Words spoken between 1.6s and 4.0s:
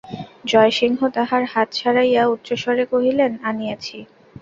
ছাড়াইয়া উচ্চস্বরে কহিলেন, আনিয়াছি।